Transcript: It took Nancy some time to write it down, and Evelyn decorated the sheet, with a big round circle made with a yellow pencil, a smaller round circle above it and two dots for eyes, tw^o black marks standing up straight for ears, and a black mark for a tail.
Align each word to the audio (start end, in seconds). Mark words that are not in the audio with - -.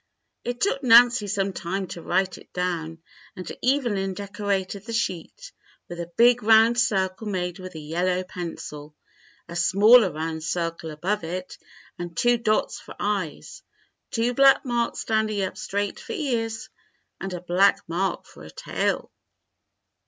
It 0.43 0.59
took 0.61 0.81
Nancy 0.81 1.27
some 1.27 1.53
time 1.53 1.85
to 1.89 2.01
write 2.01 2.39
it 2.39 2.51
down, 2.53 3.03
and 3.35 3.47
Evelyn 3.63 4.15
decorated 4.15 4.83
the 4.83 4.93
sheet, 4.93 5.51
with 5.87 5.99
a 5.99 6.11
big 6.17 6.41
round 6.41 6.79
circle 6.79 7.27
made 7.27 7.59
with 7.59 7.75
a 7.75 7.79
yellow 7.79 8.23
pencil, 8.23 8.95
a 9.47 9.55
smaller 9.55 10.11
round 10.11 10.43
circle 10.43 10.89
above 10.89 11.23
it 11.23 11.55
and 11.99 12.17
two 12.17 12.39
dots 12.39 12.79
for 12.79 12.95
eyes, 12.99 13.61
tw^o 14.11 14.35
black 14.35 14.65
marks 14.65 15.01
standing 15.01 15.43
up 15.43 15.55
straight 15.55 15.99
for 15.99 16.13
ears, 16.13 16.69
and 17.19 17.35
a 17.35 17.41
black 17.41 17.83
mark 17.87 18.25
for 18.25 18.41
a 18.41 18.49
tail. 18.49 19.11